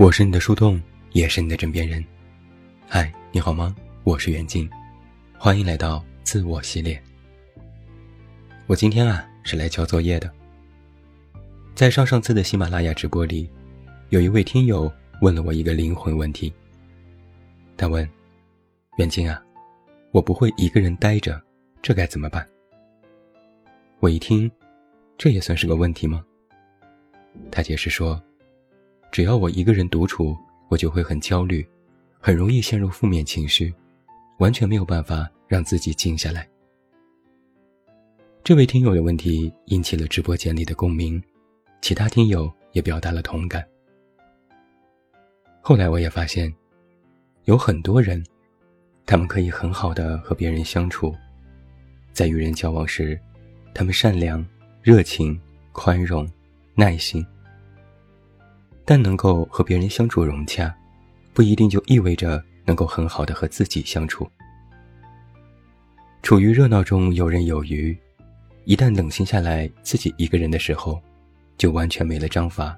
[0.00, 0.80] 我是你的树洞，
[1.12, 2.02] 也是你的枕边人。
[2.88, 3.76] 嗨，你好吗？
[4.02, 4.66] 我是袁静，
[5.36, 6.98] 欢迎来到自我系列。
[8.66, 10.32] 我今天啊是来交作业的。
[11.74, 13.46] 在上上次的喜马拉雅直播里，
[14.08, 14.90] 有一位听友
[15.20, 16.50] 问了我一个灵魂问题。
[17.76, 18.08] 他问
[18.96, 19.44] ：“袁静啊，
[20.12, 21.38] 我不会一个人待着，
[21.82, 22.48] 这该怎么办？”
[24.00, 24.50] 我一听，
[25.18, 26.24] 这也算是个问题吗？
[27.52, 28.18] 他解释说。
[29.10, 30.36] 只要我一个人独处，
[30.68, 31.66] 我就会很焦虑，
[32.20, 33.74] 很容易陷入负面情绪，
[34.38, 36.48] 完全没有办法让自己静下来。
[38.44, 41.22] 这位听友的问题引起了直播间里的共鸣，
[41.82, 43.66] 其他听友也表达了同感。
[45.60, 46.52] 后来我也发现，
[47.44, 48.24] 有很多人，
[49.06, 51.14] 他们可以很好的和别人相处，
[52.12, 53.20] 在与人交往时，
[53.74, 54.44] 他们善良、
[54.82, 55.38] 热情、
[55.72, 56.28] 宽容、
[56.74, 57.26] 耐心。
[58.90, 60.74] 但能够和别人相处融洽，
[61.32, 64.28] 不一定就意味着能够很好的和自己相处。
[66.24, 67.96] 处于热闹中游刃有余，
[68.64, 71.00] 一旦冷静下来，自己一个人的时候，
[71.56, 72.76] 就完全没了章法，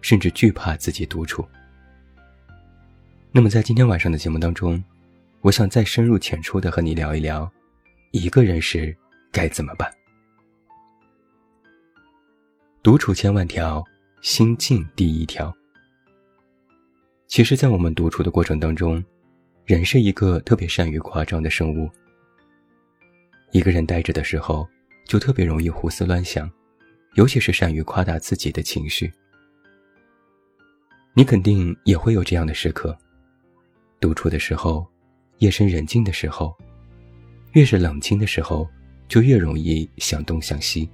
[0.00, 1.46] 甚至惧怕自己独处。
[3.30, 4.82] 那么在今天晚上的节目当中，
[5.42, 7.48] 我想再深入浅出的和你聊一聊，
[8.10, 8.92] 一个人时
[9.30, 9.88] 该怎么办。
[12.82, 13.80] 独处千万条。
[14.22, 15.52] 心境第一条。
[17.26, 19.02] 其实，在我们独处的过程当中，
[19.64, 21.90] 人是一个特别善于夸张的生物。
[23.50, 24.64] 一个人呆着的时候，
[25.06, 26.48] 就特别容易胡思乱想，
[27.14, 29.12] 尤其是善于夸大自己的情绪。
[31.14, 32.96] 你肯定也会有这样的时刻：
[34.00, 34.86] 独处的时候，
[35.38, 36.56] 夜深人静的时候，
[37.54, 38.70] 越是冷清的时候，
[39.08, 40.88] 就越容易想东想西，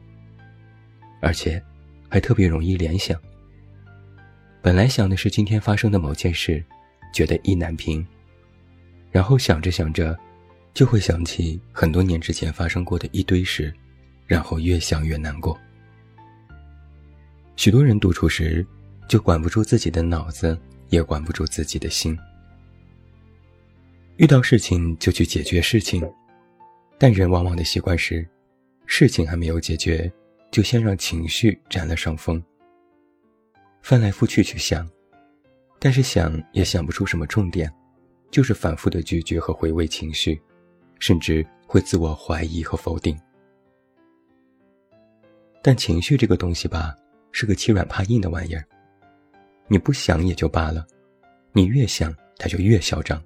[1.20, 1.62] 而且。
[2.08, 3.20] 还特别容易联想。
[4.60, 6.62] 本来想的是今天发生的某件事，
[7.12, 8.06] 觉得意难平。
[9.10, 10.18] 然后想着想着，
[10.74, 13.72] 就会想起很多年之前发生过的一堆事，
[14.26, 15.58] 然后越想越难过。
[17.56, 18.64] 许多人独处时，
[19.08, 20.56] 就管不住自己的脑子，
[20.90, 22.16] 也管不住自己的心。
[24.16, 26.08] 遇到事情就去解决事情，
[26.98, 28.28] 但人往往的习惯是，
[28.86, 30.12] 事情还没有解决。
[30.50, 32.42] 就先让情绪占了上风，
[33.82, 34.88] 翻来覆去去想，
[35.78, 37.72] 但是想也想不出什么重点，
[38.30, 40.40] 就是反复的咀嚼和回味情绪，
[40.98, 43.18] 甚至会自我怀疑和否定。
[45.62, 46.96] 但情绪这个东西吧，
[47.30, 48.64] 是个欺软怕硬的玩意儿，
[49.66, 50.86] 你不想也就罢了，
[51.52, 53.22] 你越想它就越嚣张。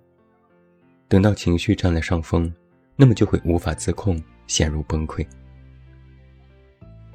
[1.08, 2.52] 等到情绪占了上风，
[2.96, 5.24] 那么就会无法自控，陷入崩溃。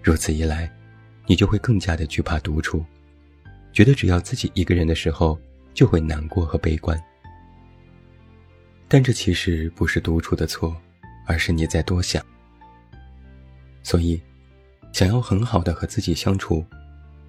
[0.01, 0.71] 如此一来，
[1.25, 2.85] 你就会更加的惧怕独处，
[3.73, 5.39] 觉得只要自己一个人的时候
[5.73, 6.97] 就会难过和悲观。
[8.87, 10.75] 但这其实不是独处的错，
[11.25, 12.25] 而是你在多想。
[13.83, 14.21] 所以，
[14.93, 16.65] 想要很好的和自己相处，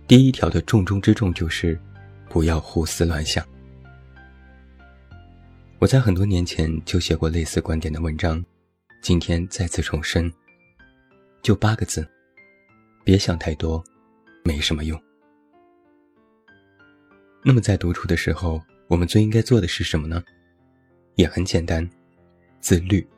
[0.07, 1.79] 第一条的重中之重就是
[2.29, 3.45] 不要胡思乱想。
[5.81, 8.45] 我在很多年前就写过类似观点的文章，
[9.01, 10.33] 今天再次重申，
[11.43, 12.09] 就八个字。
[13.09, 13.83] 别想太多，
[14.45, 15.03] 没什么用。
[17.43, 20.23] 那么在独处的时候，我们最应该做的是什么呢？
[21.15, 21.89] 也很简单，
[22.61, 23.09] 自律。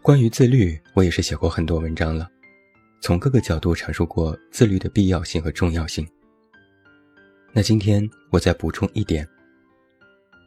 [0.00, 2.30] 关于自律，我也是写过很多文章了，
[3.00, 6.08] 从各个角度阐述过自律的必要性和重要性。
[7.52, 9.28] 那今天我再补充一点，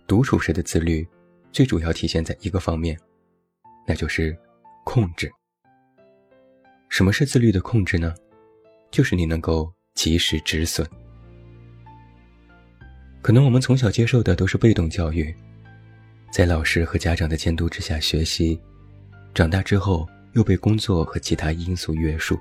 [0.07, 1.05] 独处时的自律，
[1.51, 2.97] 最主要体现在一个方面，
[3.85, 4.33] 那就是
[4.85, 5.29] 控制。
[6.91, 8.13] 什么是自律的控制呢？
[8.91, 10.85] 就是你能够及时止损。
[13.21, 15.33] 可能我们从小接受的都是被动教育，
[16.33, 18.59] 在老师和家长的监督之下学习，
[19.33, 22.37] 长大之后又被工作和其他因素约束。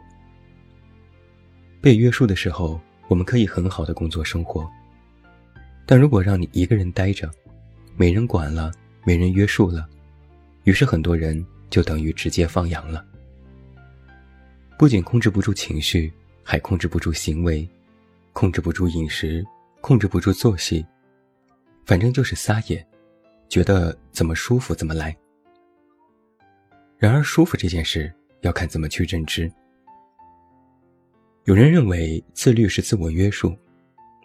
[1.80, 4.68] 被约束的时候，我们可以很好的工作生活，
[5.86, 7.30] 但如果让你一个人待着，
[7.96, 8.72] 没人管了，
[9.04, 9.88] 没人约束了，
[10.64, 13.06] 于是很多人就等于直接放羊了。
[14.80, 16.10] 不仅控制不住情绪，
[16.42, 17.68] 还控制不住行为，
[18.32, 19.44] 控制不住饮食，
[19.82, 20.82] 控制不住作息，
[21.84, 22.82] 反正就是撒野，
[23.46, 25.14] 觉得怎么舒服怎么来。
[26.96, 28.10] 然而，舒服这件事
[28.40, 29.52] 要看怎么去认知。
[31.44, 33.54] 有人认为自律是自我约束，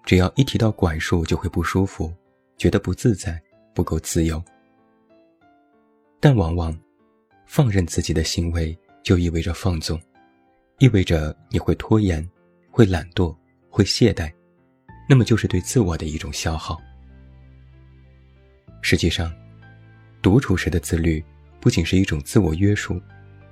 [0.05, 2.09] 只要一提到管束就会不舒服，
[2.55, 3.37] 觉得不自在，
[3.73, 4.41] 不够自由。
[6.21, 6.73] 但往往，
[7.45, 8.73] 放任自己的行为
[9.03, 9.99] 就意味着放纵。
[10.80, 12.27] 意味着你会拖延，
[12.69, 13.33] 会懒惰，
[13.69, 14.31] 会懈怠，
[15.07, 16.81] 那么就是对自我的一种消耗。
[18.81, 19.33] 实际上，
[20.22, 21.24] 独处时的自律
[21.62, 23.01] 不仅是一种自我约束，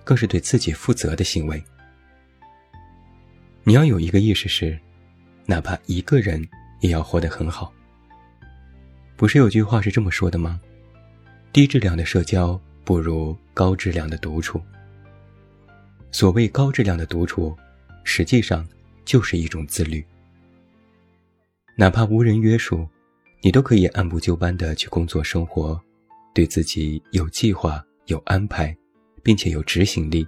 [0.04, 1.64] 更是对自己负责的行为。
[3.64, 4.78] 你要有一个意识是，
[5.46, 6.46] 哪怕一个人
[6.82, 7.74] 也要活得很好。
[9.16, 10.60] 不是有句话是这么说的吗？
[11.54, 14.62] 低质量的社交不如高质量的独处。
[16.14, 17.54] 所谓高质量的独处，
[18.06, 18.66] 实际上
[19.04, 20.02] 就是一种自律。
[21.76, 22.88] 哪怕无人约束，
[23.42, 25.78] 你都可以按部就班的去工作生活，
[26.34, 28.74] 对自己有计划、有安排，
[29.22, 30.26] 并且有执行力。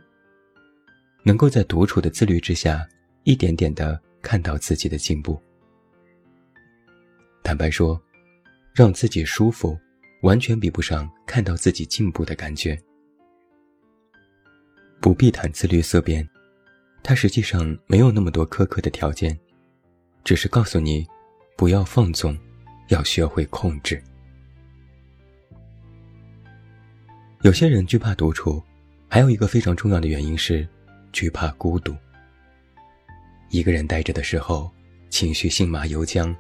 [1.24, 2.86] 能够在独处的自律之下，
[3.24, 5.42] 一点点的看到自己的进步。
[7.42, 7.98] 坦白说。
[8.78, 9.80] 让自己舒服，
[10.24, 12.78] 完全比不上看到自己进步的感觉。
[15.06, 16.28] 不必谈自律色变，
[17.04, 19.38] 它实际上没有那么多苛刻的条件，
[20.24, 21.06] 只是告诉你，
[21.56, 22.36] 不要放纵，
[22.88, 24.04] 要学会控制。
[27.44, 28.60] 有些人惧怕独处，
[29.08, 30.68] 还有一个非常重要的原因是
[31.12, 31.96] 惧怕孤独。
[33.52, 34.72] 一个人待着的时候，
[35.12, 36.36] 情绪性马由缰。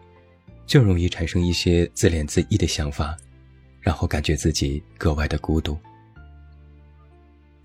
[0.66, 3.16] 就容易产生一些自怜自艾的想法，
[3.80, 5.78] 然后感觉自己格外的孤独。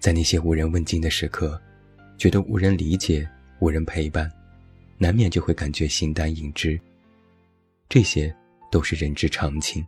[0.01, 1.61] 在那些无人问津的时刻，
[2.17, 3.29] 觉得无人理解、
[3.61, 4.33] 无人陪伴，
[4.97, 6.81] 难免就会感觉形单影只。
[7.87, 8.35] 这些
[8.71, 9.87] 都是人之常情。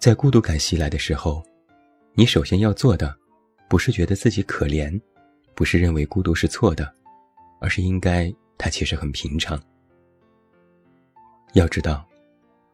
[0.00, 1.46] 在孤独感袭来的时候，
[2.14, 3.16] 你首先要做的，
[3.68, 5.00] 不是觉得自己可怜，
[5.54, 6.92] 不是认为孤独是错的，
[7.60, 9.62] 而是应该它其实很平常。
[11.52, 12.04] 要知道，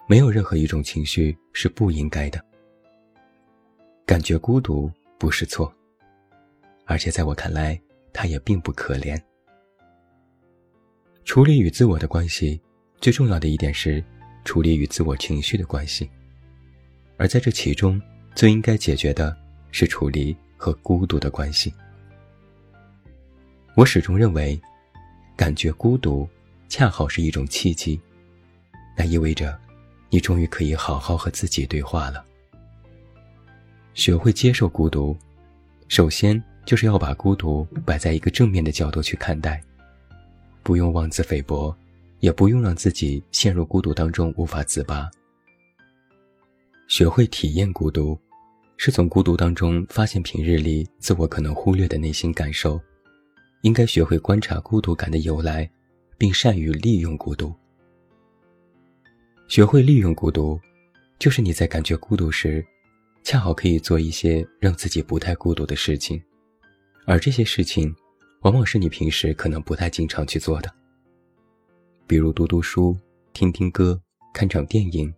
[0.07, 2.43] 没有任何一种情绪是不应该的。
[4.07, 5.73] 感觉孤独不是错，
[6.85, 7.79] 而且在我看来，
[8.13, 9.21] 他也并不可怜。
[11.25, 12.61] 处理与自我的关系，
[13.01, 14.03] 最重要的一点是
[14.45, 16.09] 处理与自我情绪的关系，
[17.17, 18.01] 而在这其中，
[18.35, 19.37] 最应该解决的
[19.73, 21.75] 是处理和孤独的关系。
[23.75, 24.59] 我始终认为，
[25.37, 26.29] 感觉孤独，
[26.69, 28.01] 恰好是一种契机。
[28.97, 29.59] 那意味着，
[30.11, 32.25] 你终于可以好好和自己对话了。
[33.99, 35.15] 学会接受孤独，
[35.89, 39.61] 首先就是要把孤独摆在一个正面的角度去看待，
[40.63, 41.77] 不用妄自菲薄，
[42.21, 45.11] 也不用让自己陷入孤独当中无法自拔。
[46.87, 48.17] 学会体验孤独，
[48.77, 52.81] 是从孤独当中发现平日里自我可能忽略的内心感受，
[53.63, 55.69] 应该学会观察孤独感的由来，
[56.17, 57.53] 并善于利用孤独。
[59.49, 60.57] 学会利用孤独，
[61.19, 62.65] 就是你在感觉孤独时，
[63.23, 66.23] 恰好可以做一些让自己不太孤独的事情，
[67.05, 67.95] 而这些事情，
[68.41, 70.73] 往往是你平时可能不太经常去做的。
[72.07, 72.97] 比如读读书、
[73.33, 74.01] 听听歌、
[74.33, 75.13] 看场电影、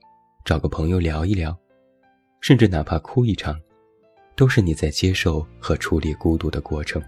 [0.45, 1.57] 找个朋友聊一聊，
[2.41, 3.61] 甚至哪怕哭一场，
[4.35, 7.01] 都是你在接受和处理孤独的过程。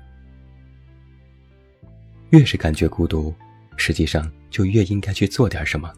[2.31, 3.35] 越是感觉孤独，
[3.77, 5.93] 实际上就越应该去做点什么。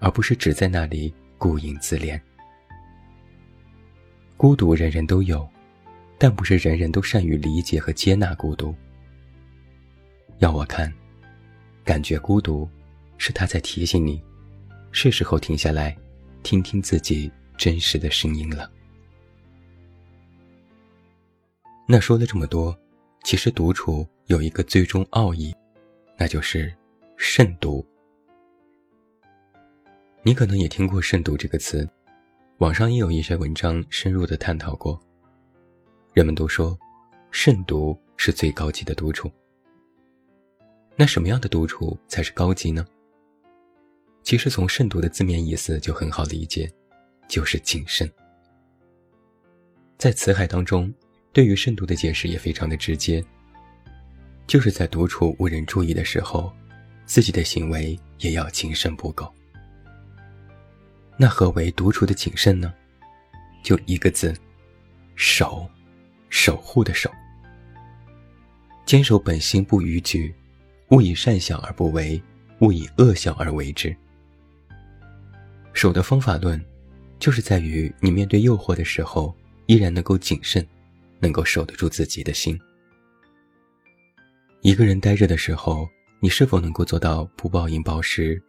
[0.00, 2.20] 而不是只在那里顾影自怜。
[4.42, 5.48] 孤独人人都有，
[6.18, 8.74] 但不是人人都善于理解和接纳孤独。
[10.38, 10.92] 要我看，
[11.84, 12.68] 感觉孤独，
[13.18, 14.20] 是他在提醒你，
[14.90, 15.96] 是时候停下来，
[16.42, 18.68] 听听自己真实的声音了。
[21.86, 22.76] 那说了这么多，
[23.22, 25.54] 其实独处有一个最终奥义，
[26.18, 26.74] 那就是
[27.16, 27.86] 慎独。
[30.24, 31.88] 你可能也听过“慎独”这个词，
[32.62, 34.96] 网上也有一些文章深入的探讨过。
[36.12, 36.78] 人们都说，
[37.32, 39.28] 慎独是最高级的独处。
[40.94, 42.86] 那什么样的独处才是高级呢？
[44.22, 46.72] 其实从“慎独”的字面意思就很好理解，
[47.26, 48.08] 就是谨慎。
[49.98, 50.94] 在《辞海》当中，
[51.32, 53.24] 对于慎独的解释也非常的直接，
[54.46, 56.52] 就是在独处无人注意的时候，
[57.06, 59.28] 自己的行为也要谨慎不苟。
[61.22, 62.74] 那何为独处的谨慎呢？
[63.62, 64.34] 就一个字，
[65.14, 65.64] 守，
[66.28, 67.08] 守护的守。
[68.84, 70.34] 坚守本心不逾矩，
[70.88, 72.20] 勿以善小而不为，
[72.58, 73.94] 勿以恶小而为之。
[75.72, 76.60] 守的方法论，
[77.20, 79.32] 就是在于你面对诱惑的时候，
[79.66, 80.66] 依然能够谨慎，
[81.20, 82.58] 能够守得住自己的心。
[84.60, 85.88] 一个人呆着的时候，
[86.18, 88.42] 你是否能够做到不暴饮暴食？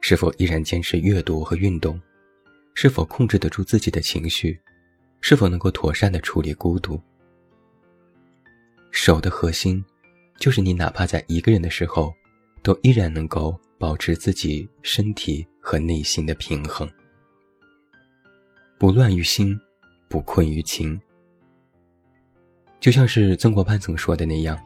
[0.00, 2.00] 是否依然坚持阅读和运动？
[2.74, 4.60] 是否控制得住自己的情绪？
[5.20, 7.00] 是否能够妥善的处理孤独？
[8.90, 9.82] 守的核心，
[10.38, 12.12] 就是你哪怕在一个人的时候，
[12.62, 16.88] 都依然能够保持自己身体和内心的平衡，
[18.78, 19.58] 不乱于心，
[20.08, 21.00] 不困于情。
[22.80, 24.58] 就像是曾国藩曾说的那样：“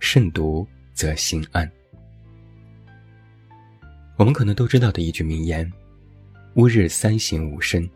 [0.00, 1.70] 慎独则心安。”
[4.16, 5.70] 我们可能都知道的一句名言
[6.56, 7.88] ：“吾日三省吾身。”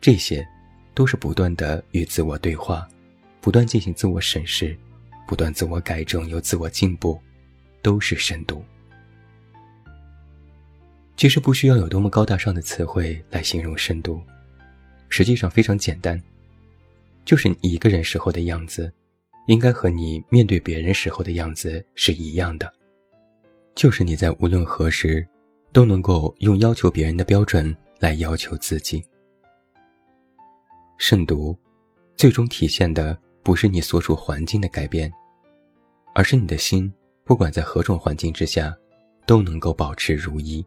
[0.00, 0.46] 这些，
[0.94, 2.88] 都是不断的与自我对话，
[3.40, 4.76] 不断进行自我审视，
[5.26, 7.20] 不断自我改正又自我进步，
[7.82, 8.64] 都是深度。
[11.16, 14.20] 其实不需要有多么高大上的词汇来形容深度，
[15.08, 16.20] 实际上非常简单，
[17.24, 18.92] 就是你一个人时候的样子，
[19.46, 22.72] 应该和你面对别人时候的样子是一样的，
[23.74, 25.26] 就是你在无论何时，
[25.74, 29.04] 都能够用要求别人的标准来要求自己。
[30.98, 31.58] 慎独，
[32.14, 35.12] 最终体现的不是你所处环境的改变，
[36.14, 36.90] 而是你的心，
[37.24, 38.72] 不管在何种环境之下，
[39.26, 40.64] 都能够保持如一。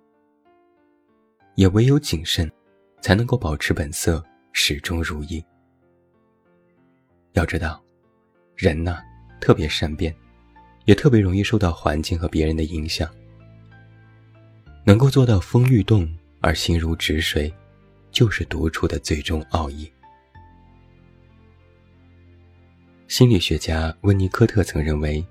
[1.56, 2.52] 也唯有谨慎，
[3.02, 4.22] 才能够保持本色，
[4.52, 5.42] 始终如一。
[7.32, 7.82] 要知道，
[8.58, 9.00] 人呐，
[9.40, 10.14] 特别善变，
[10.84, 13.10] 也特别容易受到环境和别人的影响。
[14.88, 17.53] 能够做到风欲动而心如止水，
[18.10, 19.91] 就是独处的最终奥义。
[23.10, 25.22] 心理学家温尼科特曾认为，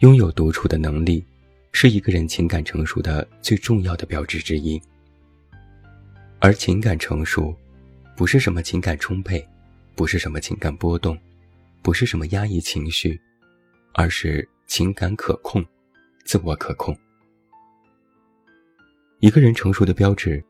[0.00, 1.24] 拥有独处的能力，
[1.72, 4.78] 是一个人情感成熟的最重要的标志之一。
[6.38, 7.56] 而情感成熟，
[8.14, 9.42] 不是什么情感充沛，
[9.94, 11.18] 不是什么情感波动，
[11.80, 13.18] 不是什么压抑情绪，
[13.94, 15.64] 而是情感可控，
[16.26, 16.94] 自我可控。
[19.20, 20.42] 一个人成熟的标志，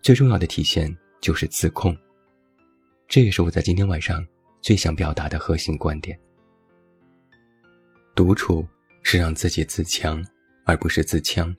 [0.00, 1.94] 最重要的体现就是自控。
[3.06, 4.26] 这也是我在今天晚上
[4.62, 6.18] 最想表达的核心观点。
[8.14, 8.66] 独处
[9.02, 10.24] 是让自己自强，
[10.64, 11.54] 而不是自强，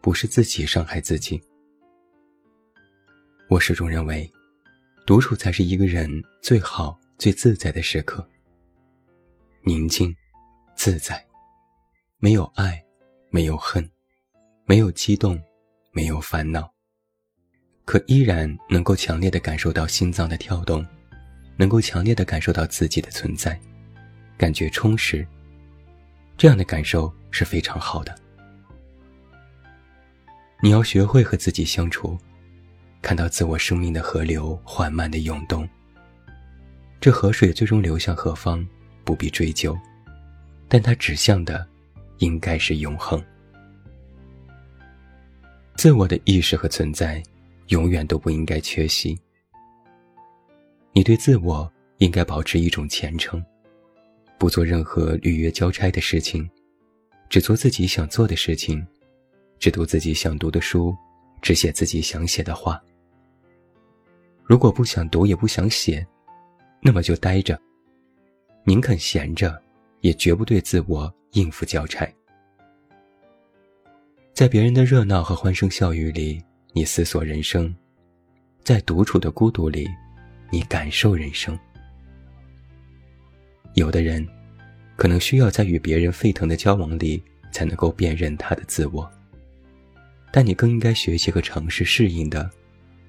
[0.00, 1.40] 不是自己伤害自己。
[3.48, 4.28] 我始终认为，
[5.06, 6.10] 独处才是一个人
[6.42, 8.28] 最好、最自在的时刻。
[9.62, 10.12] 宁静、
[10.74, 11.24] 自在，
[12.18, 12.84] 没有爱，
[13.28, 13.88] 没有恨，
[14.64, 15.40] 没有激动，
[15.92, 16.72] 没有烦恼，
[17.84, 20.86] 可依然能够强烈的感受到心脏的跳动，
[21.56, 23.58] 能够强烈的感受到自己的存在，
[24.36, 25.26] 感觉充实。
[26.36, 28.14] 这样的感受是非常好的。
[30.62, 32.18] 你要学会和自己相处。
[33.02, 35.66] 看到自我生命的河流缓慢的涌动，
[37.00, 38.62] 这河水最终流向何方，
[39.04, 39.74] 不必追究，
[40.68, 41.66] 但它指向的，
[42.18, 43.18] 应该是永恒。
[45.80, 47.22] 自我的意识和存在，
[47.68, 49.18] 永远都不应该缺席。
[50.92, 53.42] 你对自我应该保持一种虔诚，
[54.38, 56.46] 不做任何履约交差的事情，
[57.30, 58.86] 只做自己想做的事情，
[59.58, 60.94] 只读自己想读的书，
[61.40, 62.78] 只写自己想写的话。
[64.44, 66.06] 如果不想读也不想写，
[66.82, 67.58] 那么就待着。
[68.64, 69.58] 宁肯闲着，
[70.02, 72.06] 也绝不对自我应付交差。
[74.40, 76.42] 在别人的热闹和欢声笑语里，
[76.72, 77.70] 你思索人生；
[78.64, 79.86] 在独处的孤独里，
[80.50, 81.58] 你感受人生。
[83.74, 84.26] 有的人，
[84.96, 89.06] 可能需要在与别人沸腾的交往里，才能够辨认他的自我。
[90.32, 92.50] 但你更应该学习和尝试适应的。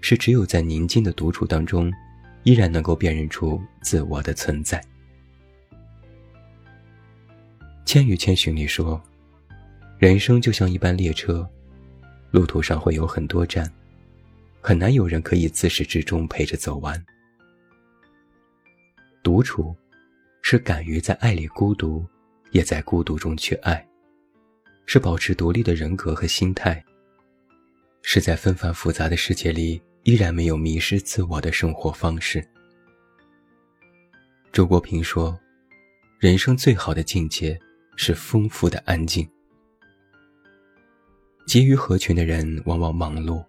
[0.02, 1.90] 是只有在宁静的独处当中，
[2.44, 4.84] 依然能够辨认出自我的存在。
[7.86, 9.02] 《千与千寻》里说
[10.02, 11.48] ：“人生就像一班列车，
[12.32, 13.72] 路途上会有很多站，
[14.60, 17.00] 很难有人可以自始至终陪着走完。”
[19.22, 19.76] 独处，
[20.42, 22.04] 是敢于在爱里孤独，
[22.50, 23.88] 也在孤独中去爱，
[24.88, 26.84] 是保持独立的人格和心态，
[28.02, 29.80] 是在纷繁复杂的世界里。
[30.02, 32.44] 依然没有迷失自我的生活方式。
[34.52, 35.40] 周国平说
[36.18, 37.56] ：“人生最好的境界
[37.96, 39.30] 是丰富的安静。
[41.52, 43.44] 急于合群的人往往忙碌，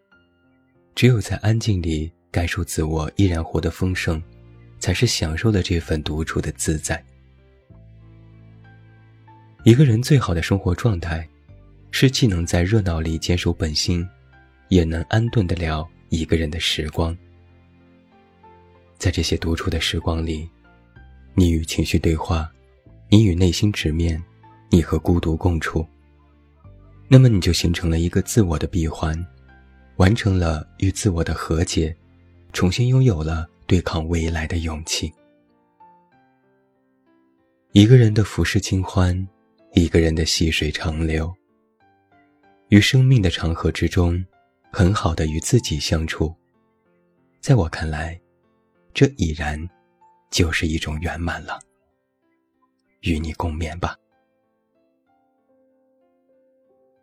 [0.92, 4.20] 只有在安静里感受自我依然活得丰盛，
[4.80, 7.00] 才是享受了这份独处的自在。
[9.62, 11.24] 一个人最好的生活状态，
[11.92, 14.04] 是既能在热闹里坚守本心，
[14.68, 17.16] 也能安顿得了。”一个人的时光，
[18.98, 20.50] 在这些独处的时光里，
[21.34, 22.50] 你与情绪对话，
[23.08, 24.20] 你与内心直面，
[24.70, 25.86] 你和孤独共处。
[27.12, 29.14] 那么你就形成了一个自我的闭环，
[29.96, 31.94] 完成了与自我的和解，
[32.54, 35.12] 重新拥有了对抗未来的勇气。
[37.72, 39.28] 一个人的浮世清欢，
[39.74, 41.30] 一个人的细水长流。
[42.70, 44.24] 于生命的长河之中，
[44.72, 46.34] 很好的与自己相处，
[47.42, 48.18] 在我看来，
[48.94, 49.60] 这已然
[50.30, 51.58] 就是一种圆满了。
[53.02, 53.98] 与你共勉吧。